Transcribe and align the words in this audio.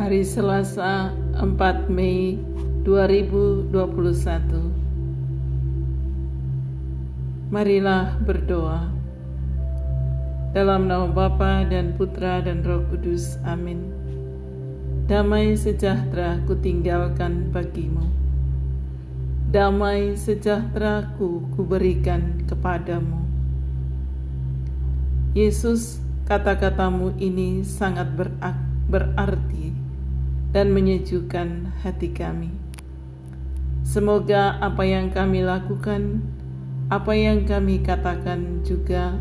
Hari 0.00 0.24
Selasa 0.24 1.12
4 1.36 1.92
Mei 1.92 2.40
2021 2.88 3.68
Marilah 7.52 8.16
berdoa. 8.24 8.88
Dalam 10.56 10.88
nama 10.88 11.04
Bapa 11.04 11.68
dan 11.68 12.00
Putra 12.00 12.40
dan 12.40 12.64
Roh 12.64 12.80
Kudus 12.88 13.36
Amin. 13.44 13.92
Damai 15.04 15.52
sejahtera 15.60 16.40
kutinggalkan 16.48 17.52
bagimu. 17.52 18.08
Damai 19.52 20.16
sejahtera 20.16 21.12
ku 21.20 21.44
kuberikan 21.52 22.48
kepadamu. 22.48 23.20
Yesus 25.36 26.00
kata-katamu 26.24 27.20
ini 27.20 27.60
sangat 27.68 28.08
berarti 28.88 29.89
dan 30.50 30.74
menyejukkan 30.74 31.70
hati 31.82 32.10
kami. 32.10 32.50
Semoga 33.86 34.58
apa 34.62 34.86
yang 34.86 35.10
kami 35.10 35.42
lakukan, 35.42 36.22
apa 36.90 37.14
yang 37.14 37.46
kami 37.46 37.82
katakan 37.82 38.62
juga 38.66 39.18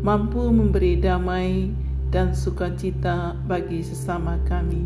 mampu 0.00 0.48
memberi 0.52 1.00
damai 1.00 1.72
dan 2.12 2.36
sukacita 2.36 3.36
bagi 3.48 3.80
sesama 3.80 4.36
kami. 4.44 4.84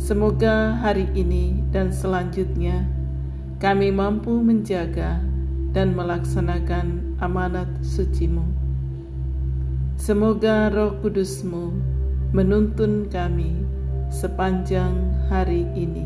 Semoga 0.00 0.76
hari 0.80 1.08
ini 1.12 1.60
dan 1.68 1.92
selanjutnya 1.92 2.88
kami 3.60 3.92
mampu 3.92 4.40
menjaga 4.40 5.20
dan 5.72 5.92
melaksanakan 5.96 7.16
amanat 7.20 7.68
sucimu. 7.84 8.44
Semoga 10.00 10.72
roh 10.72 10.98
kudusmu 10.98 11.70
menuntun 12.32 13.06
kami 13.12 13.62
sepanjang 14.12 14.92
hari 15.32 15.64
ini. 15.72 16.04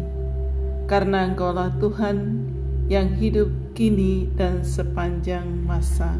Karena 0.87 1.27
Engkaulah 1.27 1.75
Tuhan 1.83 2.47
yang 2.87 3.11
hidup 3.19 3.51
kini 3.75 4.31
dan 4.39 4.63
sepanjang 4.63 5.67
masa. 5.67 6.15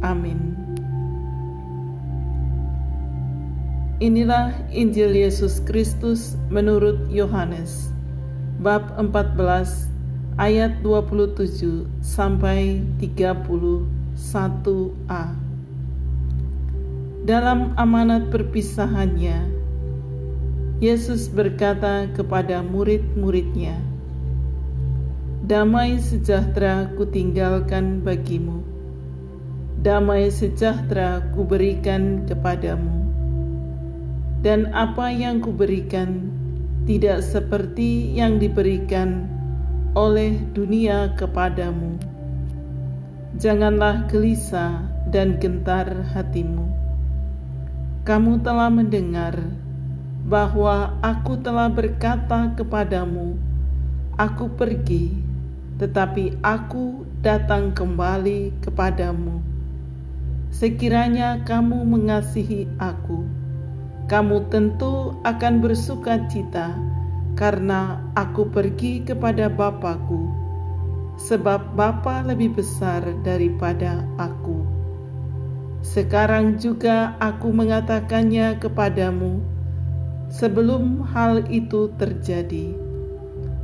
Amin. 0.00 0.56
Inilah 4.02 4.50
Injil 4.74 5.14
Yesus 5.14 5.62
Kristus 5.62 6.34
menurut 6.50 7.06
Yohanes 7.06 7.94
bab 8.58 8.98
14 8.98 9.86
ayat 10.42 10.82
27 10.82 11.86
sampai 12.02 12.82
31a. 12.98 15.38
Dalam 17.22 17.78
amanat 17.78 18.34
perpisahannya, 18.34 19.61
Yesus 20.82 21.30
berkata 21.30 22.10
kepada 22.10 22.58
murid-muridnya, 22.58 23.78
"Damai 25.46 26.02
sejahtera 26.02 26.90
kutinggalkan 26.98 28.02
bagimu, 28.02 28.66
damai 29.78 30.26
sejahtera 30.34 31.22
kuberikan 31.38 32.26
kepadamu, 32.26 32.98
dan 34.42 34.74
apa 34.74 35.06
yang 35.14 35.38
kuberikan 35.38 36.26
tidak 36.82 37.22
seperti 37.22 38.18
yang 38.18 38.42
diberikan 38.42 39.30
oleh 39.94 40.34
dunia 40.50 41.14
kepadamu. 41.14 41.94
Janganlah 43.38 44.10
gelisah 44.10 44.82
dan 45.14 45.38
gentar 45.38 45.86
hatimu. 46.10 46.66
Kamu 48.02 48.42
telah 48.42 48.66
mendengar." 48.66 49.61
Bahwa 50.22 50.94
aku 51.02 51.38
telah 51.42 51.66
berkata 51.66 52.54
kepadamu, 52.54 53.34
"Aku 54.14 54.46
pergi, 54.54 55.18
tetapi 55.82 56.38
aku 56.42 57.02
datang 57.20 57.74
kembali 57.74 58.54
kepadamu." 58.62 59.42
Sekiranya 60.52 61.42
kamu 61.42 61.82
mengasihi 61.88 62.68
aku, 62.76 63.24
kamu 64.06 64.46
tentu 64.52 65.16
akan 65.24 65.64
bersuka 65.64 66.22
cita 66.28 66.76
karena 67.32 67.96
aku 68.12 68.44
pergi 68.52 69.00
kepada 69.00 69.48
Bapakku, 69.48 70.28
sebab 71.16 71.72
Bapa 71.72 72.20
lebih 72.20 72.60
besar 72.60 73.00
daripada 73.24 74.04
aku. 74.20 74.60
Sekarang 75.82 76.60
juga 76.60 77.16
aku 77.18 77.50
mengatakannya 77.50 78.60
kepadamu, 78.60 79.40
sebelum 80.32 81.04
hal 81.12 81.44
itu 81.52 81.92
terjadi, 82.00 82.72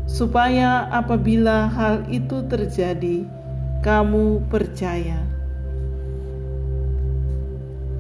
supaya 0.05 0.85
apabila 0.93 1.65
hal 1.65 2.05
itu 2.13 2.45
terjadi, 2.45 3.25
kamu 3.81 4.45
percaya. 4.53 5.25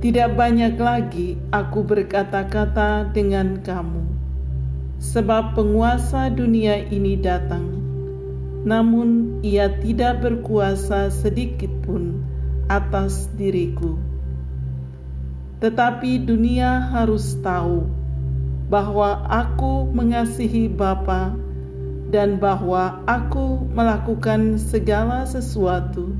Tidak 0.05 0.37
banyak 0.37 0.77
lagi 0.77 1.41
aku 1.49 1.81
berkata-kata 1.81 3.09
dengan 3.09 3.57
kamu, 3.65 4.05
sebab 5.01 5.57
penguasa 5.57 6.29
dunia 6.29 6.85
ini 6.93 7.17
datang, 7.17 7.73
namun 8.69 9.41
ia 9.41 9.73
tidak 9.81 10.21
berkuasa 10.21 11.09
sedikit 11.09 11.73
pun 11.89 12.21
atas 12.69 13.33
diriku. 13.33 13.97
Tetapi 15.59 16.23
dunia 16.23 16.95
harus 16.95 17.35
tahu 17.43 17.99
bahwa 18.69 19.25
aku 19.29 19.89
mengasihi 19.89 20.69
Bapa 20.69 21.33
dan 22.09 22.37
bahwa 22.37 23.01
aku 23.05 23.65
melakukan 23.73 24.57
segala 24.61 25.25
sesuatu 25.25 26.13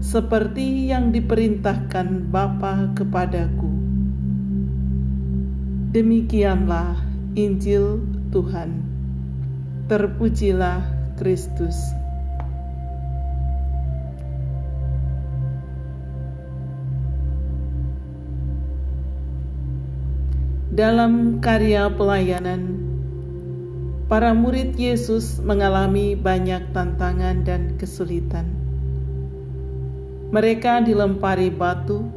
seperti 0.00 0.88
yang 0.92 1.12
diperintahkan 1.12 2.32
Bapa 2.32 2.90
kepadaku. 2.96 3.70
Demikianlah 5.92 6.96
Injil 7.36 8.00
Tuhan. 8.32 8.80
Terpujilah 9.92 10.80
Kristus. 11.20 12.01
Dalam 20.72 21.44
karya 21.44 21.92
pelayanan, 21.92 22.80
para 24.08 24.32
murid 24.32 24.72
Yesus 24.80 25.36
mengalami 25.44 26.16
banyak 26.16 26.72
tantangan 26.72 27.44
dan 27.44 27.76
kesulitan. 27.76 28.48
Mereka 30.32 30.80
dilempari 30.88 31.52
batu 31.52 32.08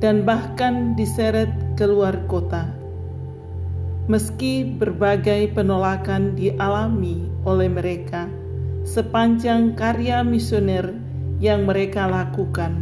dan 0.00 0.24
bahkan 0.24 0.96
diseret 0.96 1.52
keluar 1.76 2.24
kota. 2.24 2.72
Meski 4.08 4.64
berbagai 4.64 5.52
penolakan 5.52 6.32
dialami 6.32 7.28
oleh 7.44 7.68
mereka 7.68 8.32
sepanjang 8.88 9.76
karya 9.76 10.24
misioner 10.24 10.96
yang 11.36 11.68
mereka 11.68 12.08
lakukan, 12.08 12.80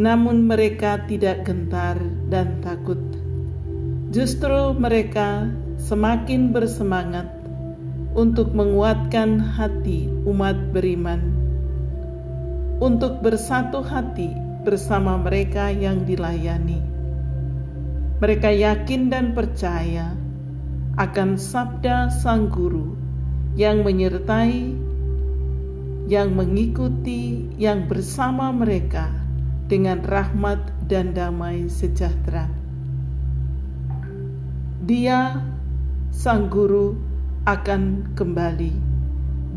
namun 0.00 0.48
mereka 0.48 1.04
tidak 1.04 1.44
gentar 1.44 2.00
dan 2.32 2.64
takut 2.64 3.17
Justru 4.08 4.72
mereka 4.72 5.52
semakin 5.76 6.48
bersemangat 6.48 7.28
untuk 8.16 8.56
menguatkan 8.56 9.36
hati 9.36 10.08
umat 10.24 10.72
beriman, 10.72 11.20
untuk 12.80 13.20
bersatu 13.20 13.84
hati 13.84 14.32
bersama 14.64 15.20
mereka 15.20 15.68
yang 15.68 16.08
dilayani. 16.08 16.80
Mereka 18.18 18.48
yakin 18.48 19.12
dan 19.12 19.36
percaya 19.36 20.16
akan 20.96 21.36
sabda 21.36 22.08
Sang 22.08 22.48
Guru 22.48 22.96
yang 23.60 23.84
menyertai, 23.84 24.72
yang 26.08 26.32
mengikuti, 26.32 27.44
yang 27.60 27.84
bersama 27.84 28.56
mereka 28.56 29.12
dengan 29.68 30.00
rahmat 30.00 30.58
dan 30.88 31.12
damai 31.12 31.68
sejahtera. 31.68 32.57
Dia, 34.88 35.36
sang 36.08 36.48
guru, 36.48 36.96
akan 37.44 38.08
kembali. 38.16 38.72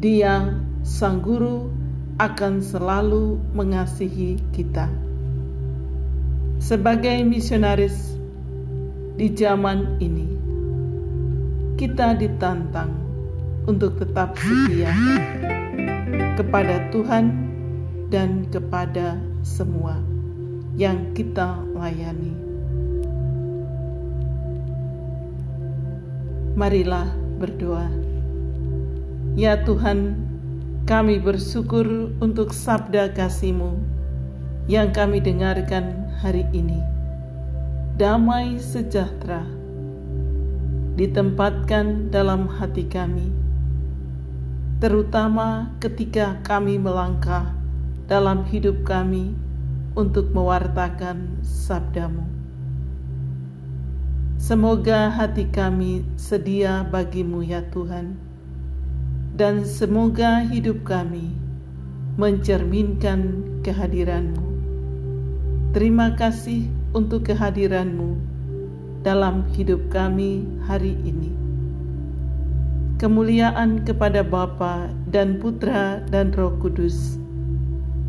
Dia, 0.03 0.59
sang 0.83 1.23
guru, 1.23 1.71
akan 2.19 2.59
selalu 2.59 3.39
mengasihi 3.55 4.35
kita. 4.51 4.91
Sebagai 6.59 7.23
misionaris 7.23 8.19
di 9.15 9.31
zaman 9.31 10.03
ini, 10.03 10.27
kita 11.79 12.11
ditantang 12.19 12.91
untuk 13.71 14.03
tetap 14.03 14.35
setia 14.35 14.91
kepada 16.35 16.91
Tuhan 16.91 17.31
dan 18.11 18.51
kepada 18.51 19.15
semua 19.47 19.95
yang 20.75 21.15
kita 21.15 21.55
layani. 21.71 22.50
Marilah 26.51 27.07
berdoa. 27.39 27.87
Ya 29.39 29.63
Tuhan, 29.63 30.19
kami 30.83 31.23
bersyukur 31.23 32.11
untuk 32.19 32.51
sabda 32.51 33.15
kasih-Mu 33.15 33.79
yang 34.67 34.91
kami 34.91 35.23
dengarkan 35.23 36.11
hari 36.19 36.43
ini. 36.51 36.83
Damai 37.95 38.59
sejahtera 38.59 39.47
ditempatkan 40.99 42.11
dalam 42.11 42.51
hati 42.51 42.83
kami, 42.83 43.31
terutama 44.83 45.71
ketika 45.79 46.35
kami 46.43 46.75
melangkah 46.75 47.55
dalam 48.11 48.43
hidup 48.43 48.83
kami 48.83 49.31
untuk 49.95 50.35
mewartakan 50.35 51.39
sabdamu. 51.47 52.30
Semoga 54.51 55.07
hati 55.07 55.47
kami 55.47 56.03
sedia 56.19 56.83
bagimu 56.83 57.39
ya 57.39 57.63
Tuhan, 57.71 58.19
dan 59.31 59.63
semoga 59.63 60.43
hidup 60.43 60.83
kami 60.83 61.31
mencerminkan 62.19 63.47
kehadiranmu. 63.63 64.43
Terima 65.71 66.19
kasih 66.19 66.67
untuk 66.91 67.31
kehadiranmu 67.31 68.19
dalam 69.07 69.47
hidup 69.55 69.87
kami 69.87 70.43
hari 70.67 70.99
ini. 70.99 71.31
Kemuliaan 72.99 73.87
kepada 73.87 74.19
Bapa 74.19 74.91
dan 75.07 75.39
Putra 75.39 76.03
dan 76.11 76.35
Roh 76.35 76.59
Kudus, 76.59 77.15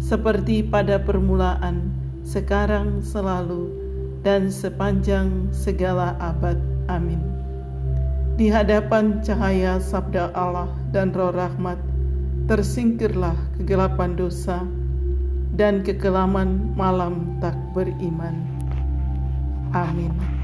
seperti 0.02 0.66
pada 0.66 0.98
permulaan, 0.98 1.94
sekarang, 2.26 2.98
selalu, 2.98 3.81
dan 4.22 4.50
sepanjang 4.50 5.50
segala 5.50 6.14
abad. 6.18 6.58
Amin. 6.90 7.22
Di 8.38 8.48
hadapan 8.48 9.20
cahaya 9.20 9.78
sabda 9.78 10.32
Allah 10.32 10.70
dan 10.90 11.12
roh 11.14 11.30
rahmat, 11.30 11.78
tersingkirlah 12.50 13.36
kegelapan 13.60 14.16
dosa 14.18 14.64
dan 15.54 15.84
kekelaman 15.84 16.72
malam 16.74 17.38
tak 17.44 17.54
beriman. 17.76 18.40
Amin. 19.76 20.41